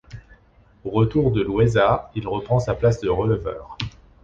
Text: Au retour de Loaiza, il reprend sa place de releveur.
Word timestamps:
Au 0.83 0.89
retour 0.89 1.29
de 1.31 1.43
Loaiza, 1.43 2.09
il 2.15 2.27
reprend 2.27 2.57
sa 2.57 2.73
place 2.73 2.99
de 3.01 3.09
releveur. 3.09 3.77